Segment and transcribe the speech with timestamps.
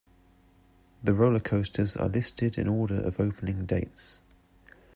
[1.03, 4.17] The roller coasters are listed in order of opening dates.